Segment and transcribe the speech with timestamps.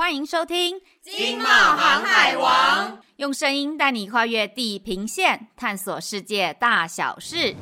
[0.00, 7.54] 欢迎收听《金茂航海王》，用声音带你跨越地平线，探索世界大小事。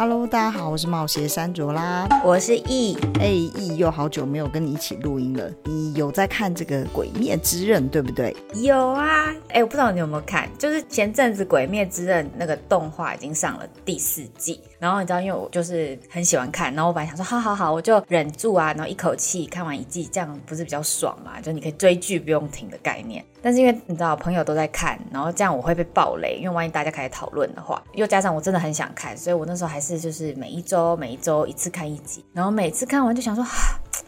[0.00, 5.46] Hello，大家好，我是冒险山卓啦，我是 E，哎 E 又好久没有跟你一起录音了。
[5.64, 8.34] 你有在看这个《鬼灭之刃》对不对？
[8.54, 21.42] 有啊，哎，我不知道你有没有看，就是前阵子《鬼灭之刃》那个动画已经上了第四季，然后你知道，因为我就是很喜欢看，然后我本来想说，好好好，我就忍住啊，然后一口气看完一季，这样不是比较爽嘛？
[21.42, 23.22] 就你可以追剧不用停的概念。
[23.42, 33.44] 但是因为你知道朋友都在看，然后这样我会被暴雷，因为万一大家开始讨论的话，又加上我真的很想看，所以我那时候还是就是每一周每一周一次看一集，然后每次看完就想说，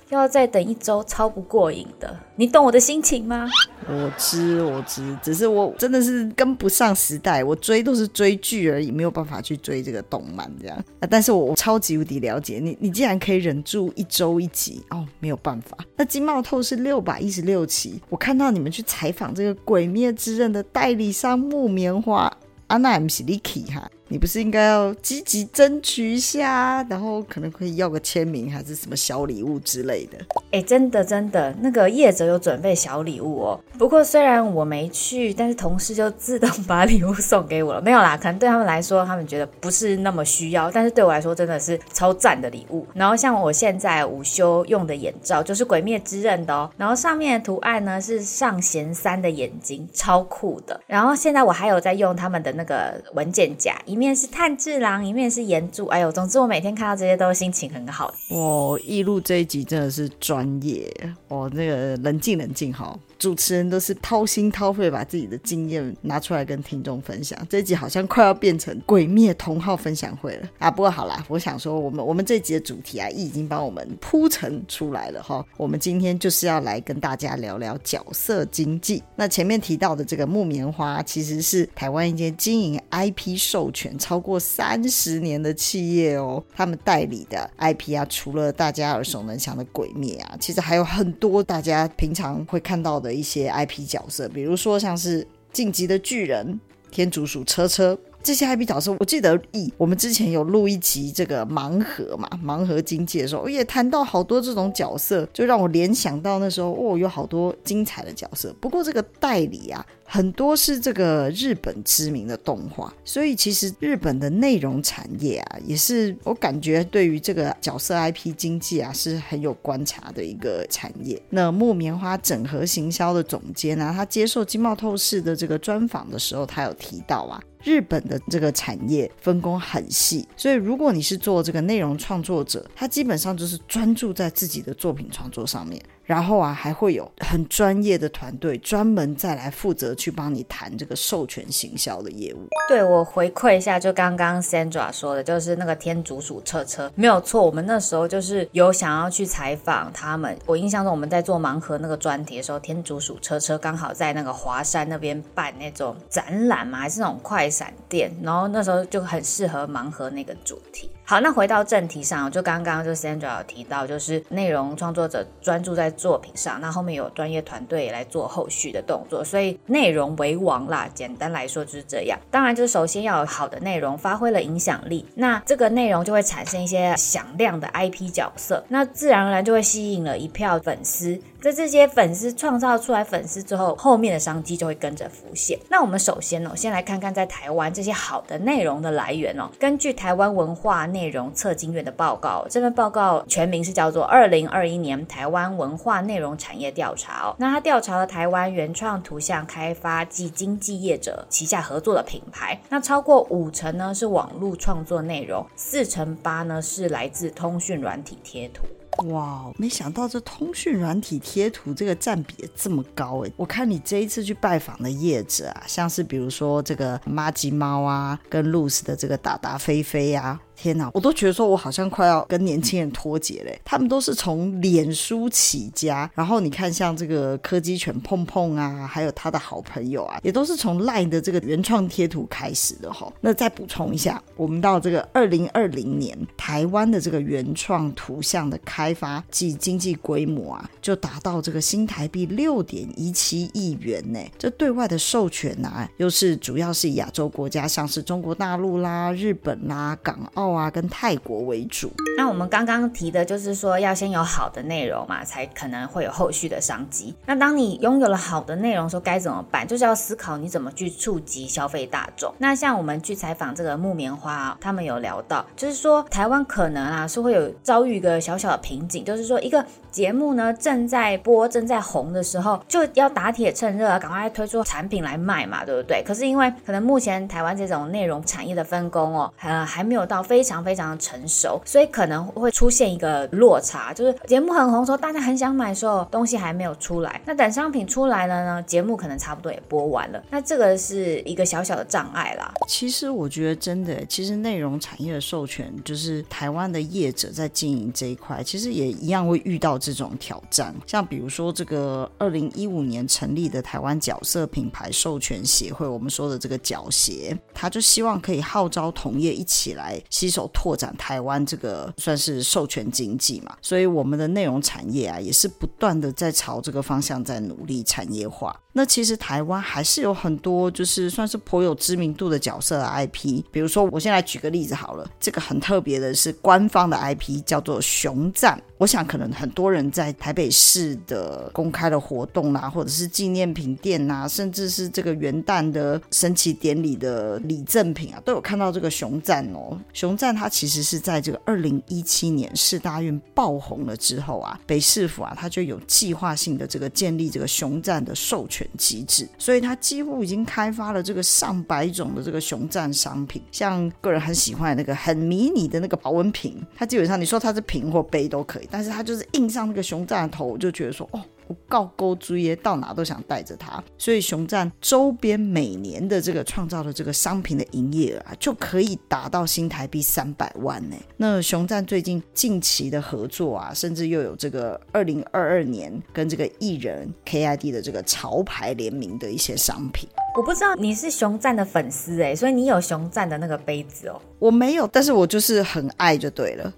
[0.09, 3.49] 要再等一周超不过瘾的，你懂我的心情吗？
[3.89, 10.77] 我知我知，只是我真的是跟不上时代，我追都是追剧而已，没有办法去追这个动漫这样。
[11.01, 15.77] 啊，但是我超级无敌了解你，你竟然可以忍住一周一集哦，没有办法。
[15.97, 22.31] 那经贸透是六百一十六期，我看到你们去采访这个《鬼灭之刃》的代理商木棉花。
[22.69, 30.19] 啊，那 M 是 Licky 哈，你不是应该要积极争取一下，然后可能可以要个签名，还是什么小礼物之类的？
[30.51, 33.59] 哎、真的真的，那个业者有准备小礼物哦。
[33.79, 37.81] 不过虽然我没去，但是同事就自动把礼物送给我了。
[37.81, 42.87] 没有啦，可能对他们来说，他们觉得不是那么需要，但是对我来说真的是超赞的礼物。
[42.93, 46.71] 然后像我现在午休用的眼罩，就是《鬼灭之刃》的哦。
[46.77, 50.79] 然后上面的图案呢是上弦三的眼睛，超酷的。
[50.87, 52.83] 然后现在我还有在用他们的那个。
[53.15, 55.87] 文件夹，面是炭治郎，一面是岩柱。
[55.87, 58.13] 哎呦，总之我每天看到这些都心情很好。
[58.31, 60.93] 哇，一路这一集真的是专业
[61.29, 62.99] 哦，那个冷静冷静哈。
[63.23, 70.69] 主持人都是掏心掏肺把自己的经验拿出来跟听众分享，这集好像快要变成鬼灭同号分享会了啊！
[70.69, 75.47] 不过好啦，我想说我们我们这集的主题啊，已经帮我们铺陈出来了哈。
[75.57, 79.01] 我们今天就是要来跟大家聊聊角色经济。
[79.15, 86.43] 那前面提到的这个木棉花，其实是台湾一间经营 IP 授权超过三十年的企业哦。
[86.53, 93.12] 他们代理的 IP 啊，除了大家耳熟能详的鬼灭啊，其实还有很多大家平常会看到的。
[93.13, 96.47] 一些 IP 角色，比如说像是《晋级的巨人》、
[96.91, 108.55] 天竺鼠车车这些 IP 角色，我记得一我们之前有录一集这个盲盒嘛，盲盒经济的时候，也谈到好多这种角色，就让我联想到那时候哦，有好多精彩的角色。
[108.61, 109.85] 不过这个代理啊。
[110.13, 121.19] 很多是这个日本知名的动画，所以其实日本的内容产业啊，也是我感觉对于这个角色 IP 经济啊是很有观察的一个产业。
[121.31, 135.83] 那木棉花整合行销的总监啊，他接受经贸透视的这个专访的时候，他有提到啊，日本的这个产业分工很细，所以如果你是做这个内容创作者，他基本上就是专注在自己的作品创作上面。
[136.13, 142.47] 然后啊，还会有很专业的团队专门再来负责去帮你谈这个授权行销的业务。
[142.69, 147.43] 对，我回馈一下，就刚刚 Sandra 说的，就是那个天竺鼠车车没有错。
[147.43, 150.37] 我们那时候就是有想要去采访他们。
[150.45, 160.91] 我印象中我们在做盲盒那个专题的时候，天竺鼠车车刚好在那个华山那边办那种展览嘛，还是那种快闪店，然后那时候就很适合盲盒那个主题。
[161.05, 170.89] 好，那回到正题上，就刚刚就 Sandra 有提到，就是内容创作者专注在作品上，那后面有专业团队来做后续的动作，所以内容为王啦。
[170.93, 172.19] 简单来说就是这样。
[172.29, 181.21] 当然，就是首先要有好的内容，发挥了影响力，那这个内容就会产生一些响亮的 IP 角色，那自然而然就会吸引了一票粉丝。
[181.43, 185.59] 在这些粉丝创造出来粉丝之后，后面的商机就会跟着浮现。
[185.69, 189.51] 那我们首先呢，先来看看在台湾这些好的内容的来源哦。
[189.59, 197.35] 根据台湾文化内容测经院的报告，这份报告全名是叫做《二零二一年台湾文化内容产业调查》哦。
[197.41, 208.63] 那他调查了台湾原创图像开发及经纪业者旗下合作的品牌，那超过五成呢是网络创作内容，四成八呢是来自通讯软体贴图。
[209.07, 213.33] 哇，没想到这通讯软体贴图这个占比这么高哎！
[213.37, 220.41] 我看你这一次去拜访的业者啊，像是比如说这个麻吉猫啊，跟露丝的这个达达菲菲啊。
[220.63, 223.61] 天哪，我都觉得说我好像快要跟年轻人脱节嘞。
[223.65, 233.13] 他们都是从脸书起家，然后你看像这个柯基犬碰碰啊，还有他的好朋友啊，也都是从 LINE 的这个原创贴图开始的哈。
[233.21, 244.21] 那再补充一下，我们到这个二零二零年，台湾的这个原创图像的开发及经济规模啊，就达到这个新台币六点一七亿元呢。
[244.39, 251.91] 这对外的授权啊，又是主要是亚洲国家，像是中国大陆啦、日本啦、港澳啊跟泰国为主。
[252.17, 257.15] 那我们刚刚提的就是说，要先有好的内容嘛，才可能会有后续的商机。
[257.27, 259.67] 那当你拥有了好的内容，说该怎么办？
[259.67, 262.33] 就是要思考你怎么去触及消费大众。
[262.39, 276.03] 那像我们去采访这个木棉花啊，他们有聊到，就是说台湾可能啊是会有遭遇一个小小的瓶颈，就是说一个节目呢正在播、正在红的时候，就要打铁趁热啊，赶快推出产品来卖嘛，对不对？
[276.07, 287.21] 可是因为可能目前台湾这种内容产业的分工哦，呃还没有到非非常非常的成熟，所以可能会出现一个落差，就是节目很红的时候，大家很想买的时候，东西还没有出来。
[287.25, 290.21] 那等商品出来了呢，节目可能差不多也播完了。
[290.31, 292.53] 那这个是一个小小的障碍啦。
[292.67, 300.75] 其实我觉得真的，其实内容产业的授权，就是台湾的业者在经营这一块，其实也一样会遇到这种挑战。
[300.89, 313.57] 像比如说这个二零一五年成立的台湾角色品牌授权协会，我们说的这个角协，他就希望可以号召同业一起来携手拓展台湾这个算是授权经济嘛。
[313.61, 318.55] 所以我们的内容产业啊，也是不断的在朝这个方向在努力产业化。
[318.75, 328.61] 那其实台湾还是有很多就是算是颇有知名度的角色的 IP，比如说我先来举个例子好了，这个很特别的是官方的 IP 叫做熊赞。
[328.79, 339.79] 我想可能很多人在台北市的公开的活动啦，或者是纪念品店呐，甚至是这个元旦的升旗典礼的礼赠品啊，都有看到这个熊赞哦。
[339.93, 358.69] 熊赞它其实是在这个二零一七年市大运爆红了之后啊，北市府啊，它就有计划性的这个建立这个熊赞的授权机制，所以它几乎已经开发了这个上百种的这个熊赞商品，像个人很喜欢的那个很迷你的那个保温瓶，它基本上你说它是瓶或杯都可以。
[358.71, 361.21] 但是它就是印上那个熊赞的头，我就觉得说，哦，
[361.53, 363.83] 我告勾追耶，到哪都想带着它。
[363.99, 370.97] 所以熊站周边每年的这个创造的这个商品的营业额啊，就可以达到新台币三百万呢。
[371.17, 380.09] 那熊站最近近期的合作啊，甚至又有这个二零二二年跟这个艺人 KID 的这个潮牌联名的一些商品。
[380.35, 384.19] 我不知道你是熊站的粉丝哎，所以你有熊站的那个杯子哦？
[384.39, 386.73] 我没有，但是我就是很爱就对了，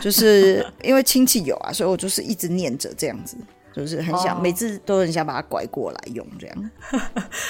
[0.00, 3.36] 就是因为亲戚有啊，所以我就是一直念着这样子，
[3.74, 4.42] 就是很想、oh.
[4.42, 6.70] 每次都很想把它拐过来用这样。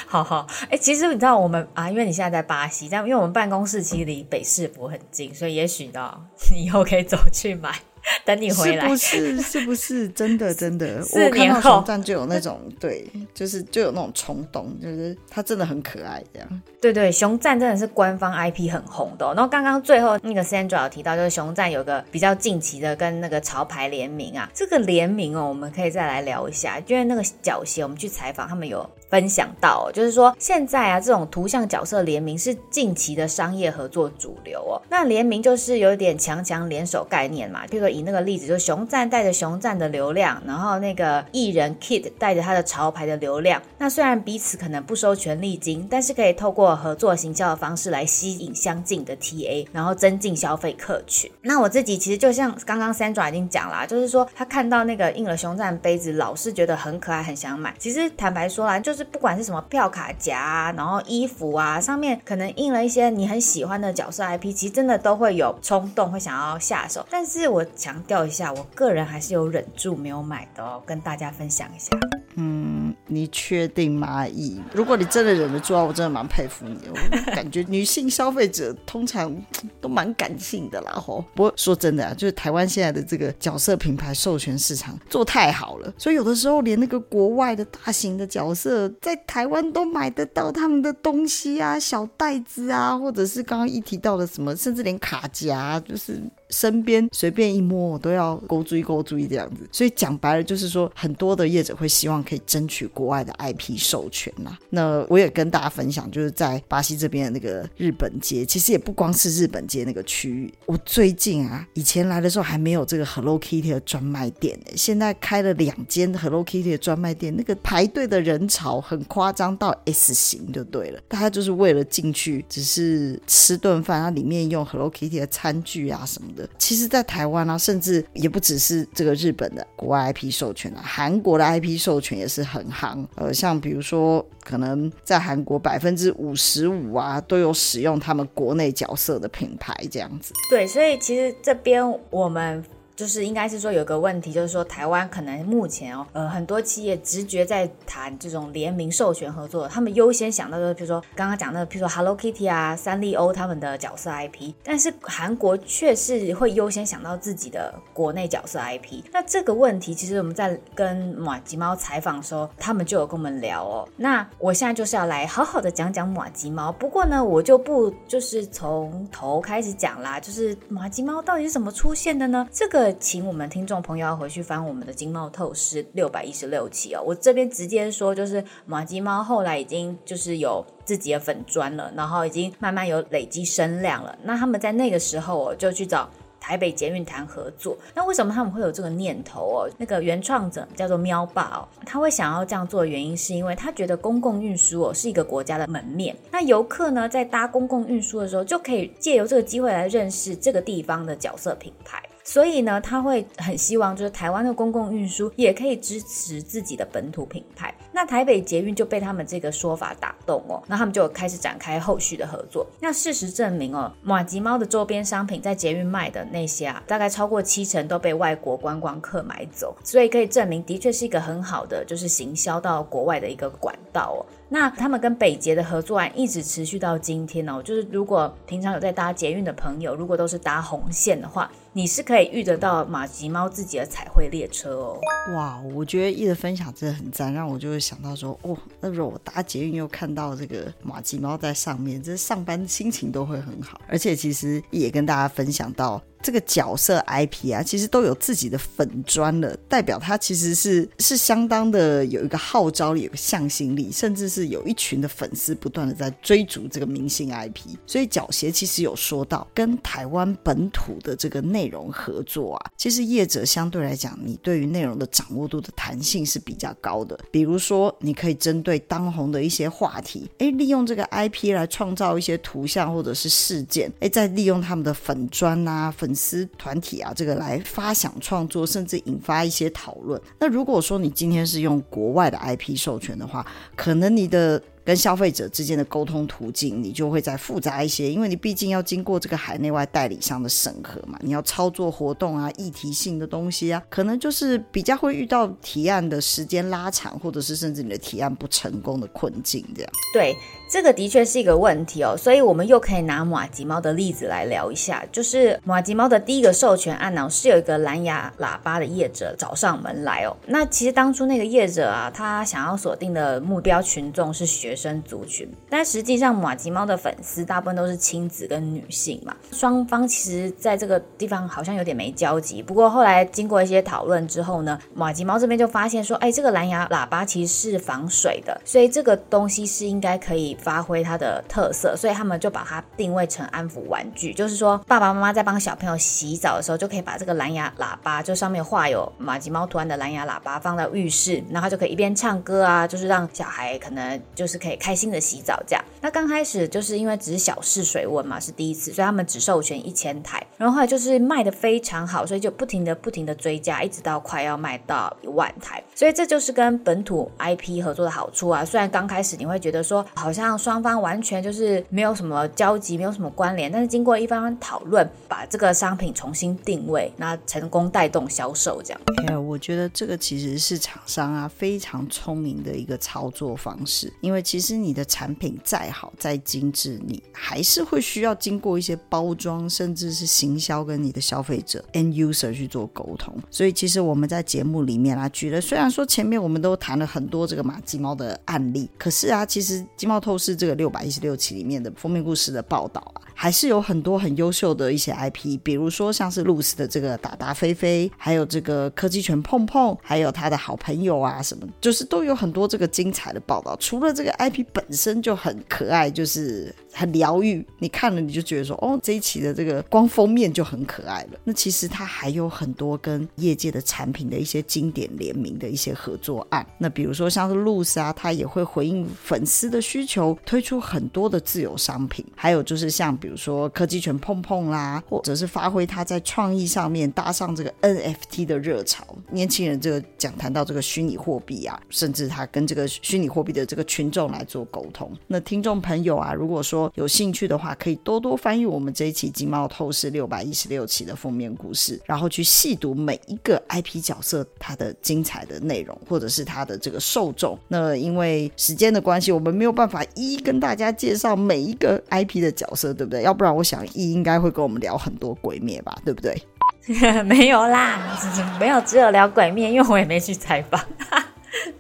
[0.07, 6.15] 好 好，哎、欸，其实你知道我们啊，因为你现在在巴西，但因为我们办公室其实离北市府很近，所以也许呢，
[6.55, 7.75] 你以后可以走去买。
[8.25, 9.43] 等你回来，是不是？
[9.43, 10.53] 是不是真的？
[10.55, 16.63] 真的，我看到熊赞就有那种对，就是就有那种冲动，就是他真的很可爱，这样。
[16.81, 19.33] 对对，熊赞真的是官方 IP 很红的哦。
[19.35, 28.89] 然后刚刚最后那个 Sandra 有提到，就是熊赞有个比较近期的跟那个潮牌联名啊，这个联名哦，我们可以再来聊一下，因为那个脚鞋我们去采访，他们有。
[29.13, 34.81] 分享到，就是说现在啊，这种图像角色联名是近期的商业合作主流哦。
[34.89, 37.61] 那联名就是有点强强联手概念嘛。
[37.67, 43.63] 比如说以那个例子，就熊赞带着熊赞的流量，然后那个艺人 Kid 带着他的潮牌的流量。
[43.79, 51.31] 那虽然彼此可能不收权利金，但是可以透过合作行销的方式来吸引相近的 TA，然后增进消费客群。
[51.43, 57.75] 那我自己其实就像刚刚 Sandra 已经讲啦，就是说他看到那个印了熊赞杯子，老是觉得很可爱，很想买。
[57.79, 59.07] 其实坦白说啦，就是。
[59.13, 67.07] 不管是什么票卡夹啊，然后衣服啊，上面可能印了一些你很喜欢的角色 IP，其实真的都会有冲动会想要下手。
[67.11, 71.91] 但是我强调一下，我个人还是有忍住没有买的哦，跟大家分享一下。
[72.37, 74.25] 嗯，你确定吗？
[74.29, 76.79] 姨，如果你真的忍得住啊，我真的蛮佩服你。
[76.89, 79.37] 我感觉女性消费者通常
[79.81, 81.25] 都蛮感性的啦吼。
[81.35, 96.23] 不过说真的啊，就是台湾现在的这个角色品牌授权市场做太好了，所以有的时候连那个国外的大型的角色在台湾都买得到他们的东西啊，小袋子啊，或者是刚刚一提到的什么，甚至连卡夹就是。
[96.53, 104.59] 身边随便一摸，我都要勾追勾追这样子，所以讲白了就是说，很多的业者会希望可以争取国外的 IP 授权啦。
[104.71, 110.53] 那我也跟大家分享，就是在巴西这边的那个日本街，其实也不光是日本街那个区域。
[110.67, 126.42] 我最近啊，以前来的时候还没有这个 Hello Kitty 的专卖店呢，现在开了两间 Hello Kitty 的专卖店，那个排队的人潮很夸张到 S 型就对了，大家就是为了进去，只是吃顿饭，它里面用 Hello Kitty 的餐具啊什么的。
[126.59, 133.07] 其实，在台湾啊，甚至也不只是这个日本的国外 IP 授权啊，韩国的 IP 授权也是很行。
[133.17, 140.33] 呃，像比如说，可能在韩国百分之五十五啊，都有使用他们国内角色的品牌这样子。
[140.51, 142.65] 对，所以其实这边我们。
[142.95, 159.03] 就是应该是说有个问题，就是说台湾可能目前哦，呃，很多企业直觉在谈这种联名授权合作，他们优先想到的，比如说刚刚讲的，比如说 Hello Kitty 啊、三丽鸥他们的角色 IP，但是韩国却是会优先想到自己的国内角色 IP。
[159.11, 163.89] 那这个问题，其实我们在跟马吉猫采访的时候，他们就有跟我们聊哦。
[163.97, 172.47] 那我现在就是要来好好的讲讲马吉猫，不过呢，我就不就是从头开始讲啦，就是马吉猫到底是怎么出现的呢？
[172.53, 172.92] 这个。
[172.99, 177.03] 请我们听众朋友要回去翻我们的《经贸透视》六百一十六期哦。
[177.05, 184.17] 我这边直接说，就是马吉猫后来已经就是有自己的粉砖了，然后已经慢慢有累积声量了。
[184.23, 186.09] 那他们在那个时候哦，就去找
[186.41, 187.77] 台北捷运谈合作。
[187.95, 189.71] 那为什么他们会有这个念头哦？
[189.79, 196.17] 那个原创者叫做喵爸哦，他会想要这样做的原因，是因为他觉得公共运输哦是一个国家的门面。
[196.31, 202.03] 那游客呢，在搭公共运输的时候，就可以借由这个机会来认识这个地方的角色品牌。
[202.25, 207.75] 所以呢，他会很希望，就是台湾的公共运输也可以支持自己的本土品牌。
[207.93, 212.67] 那台北捷运就被他们这个说法打动哦，那他们就开始展开后续的合作。
[212.81, 224.25] 那事实证明哦，马吉猫的周边商品在捷运卖的那些啊，大概超过七成都被外国观光客买走，所以可以证明，的确是一个很好的就是行销到国外的一个管道哦。
[224.49, 235.01] 那他们跟北捷的合作案一直持续到今天哦，就是如果平常有在搭捷运的朋友，如果都是搭红线的话，你是可以遇得到马吉猫自己的彩绘列车哦。
[235.35, 243.81] 哇，我觉得一的分享真的很赞，让我就会想到说，哦，那如果我搭捷运又看到这个马吉猫在上面，这上班心情都会很好。
[243.89, 246.03] 而且其实也跟大家分享到。
[246.23, 257.77] 这个角色 IP 啊，其实都有自己的粉砖了，代表它其实是是相当的有一个号召力，有个向心力，甚至是有一群的粉丝不断的在追逐这个明星 IP。
[257.87, 267.19] 所以角协其实有说到，跟台湾本土的这个内容合作啊，其实业者相对来讲，你对于内容的掌握度的弹性是比较高的。
[267.33, 276.12] 比如说，你可以针对当红的一些话题，诶，利用这个 IP 来创造一些图像或者是事件，诶，再利用他们的粉砖啊粉。
[276.13, 280.21] 粉丝团体啊，这个来发想创作，甚至引发一些讨论。
[280.39, 284.63] 那如果说你今天是用国外的 IP 授权的话，可能你的。
[284.85, 299.93] 跟消费者之间的沟通途径，你就会再复杂一些，因为你毕竟要经过这个海内外代理商的审核嘛，你要操作活动啊、议题性的东西啊，可能就是比较会遇到提案的时间拉长，或者是甚至你的提案不成功的困境这样。
[300.13, 300.37] 对，
[300.69, 310.37] 这个的确是一个问题哦，所以我们又可以拿马吉猫的例子来聊一下，就是马吉猫的第一个授权案呢，是有一个蓝牙喇叭的业者找上门来哦。
[310.49, 314.72] 那其实当初那个业者啊，他想要锁定的目标群众是学。
[314.73, 322.63] 学生族群，但实际上马吉猫的粉丝大部分都是亲子跟女性嘛，双方其实在这个地方好像有点没交集。
[322.63, 344.62] 不过后来经过一些讨论之后呢，马吉猫这边就发现说，哎，这个蓝牙喇叭其实是防水的，所以这个东西是应该可以发挥它的特色，所以他们就把它定位成安抚玩具，就是说爸爸妈妈在帮小朋友洗澡的时候，就可以把这个蓝牙喇叭，就上面画有马吉猫图案的蓝牙喇叭放到浴室，然后就可以一边唱歌啊，就是让小孩可能就是。
[344.63, 345.85] 可以开心的洗澡，这样。
[346.01, 350.45] 那刚开始就是因为只是小试水温嘛，是第一次，所以他们只授权一千台。
[350.57, 355.83] 然后后来就是卖的非常好，所以就不停的不停的追加，一直到快要卖到一万台。
[355.97, 358.65] 所以这就是跟本土 IP 合作的好处啊。
[358.65, 369.01] 虽然刚开始你会觉得说好像双方完全就是没有什么交集，没有什么关联，但是经过一番讨论，把这个商品重新定位，那成功带动销售，这样。
[369.27, 374.41] 哎，我觉得这个其实是厂商啊非常聪明的一个操作方式，因为。
[374.53, 383.35] 其实你的产品再好再精致，你还是会需要经过一些包装，甚至是行销跟你的消费者 end user 去做沟通。
[383.51, 403.75] 所以其实我们在节目里面啊，举了虽然说前面我们都谈了很多这个马吉猫的案例，可是啊，其实经贸透视这个六百一十六期里面的封面故事的报道啊，还是有很多很优秀的一些 IP，比如说像是露丝的这个达达菲菲，还有这个柯基犬碰碰，还有他的好朋友啊什么，就是都有很多这个精彩的报道。
[403.81, 411.39] 除了这个 IP 本身就很可爱，就是很疗愈，你看了你就觉得说，哦，这一期的这个光封面就很可爱了。
[411.45, 416.67] 那其实它还有很多跟业界的产品的一些经典联名的一些合作案。
[416.79, 422.25] 那比如说像是露丝啊，它也会回应粉丝的需求，推出很多的自有商品。
[422.35, 429.05] 还有就是像比如说科技犬碰碰啦，或者是发挥它在创意上面搭上这个 NFT 的热潮。
[429.31, 435.11] 年轻人这个讲谈到这个虚拟货币啊，甚至他跟这个虚拟货币的这个群众来做沟通。
[435.27, 447.59] 那听众朋友啊，如果说有兴趣的话，可以多多翻阅我们这一期《经贸透视》六百一十六期的封面故事，然后去细读每一个 IP 角色它的精彩的内容，或者是它的这个受众。
[447.69, 453.23] 那因为时间的关系，我们没有办法一一跟大家介绍每一个 IP 的角色，对不对？
[453.23, 456.41] 要不然我想一应该会跟我们聊很多鬼灭吧，对不对？
[457.25, 458.19] 没有啦，
[458.59, 460.81] 没有，只有聊鬼灭，因为我也没去采访。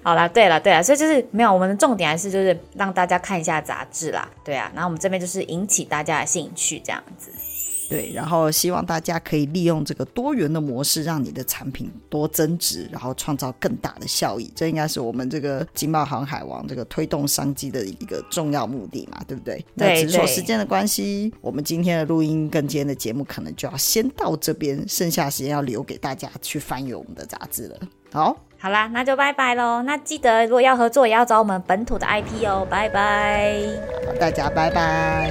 [0.03, 7.31] 好啦，对了，对了，所以就是没有，我们的重点还是就是让大家看一下杂志啦，对啊，然后我们这边就是引起大家的兴趣这样子。
[7.89, 14.51] 对，然后希望大家可以利用这个多元的模式，让你的产品多增值，然后创造更大的效益。
[14.57, 19.63] 这应该是我们这个经贸航海王这个推动商机的一个重要目的嘛，对不对？
[19.77, 19.89] 对。
[19.89, 27.79] 那只是说时间的关系，我们今天的录音跟今天的节目可能就要先到这边，剩下时间要留给大家去翻阅我们的杂志了。
[28.11, 29.83] 好，好啦，那就拜拜喽。
[29.83, 32.65] 那记得如果要合作，也要找我们本土的 IP 哦。
[32.71, 33.57] 拜拜，
[34.21, 35.29] 大家拜拜。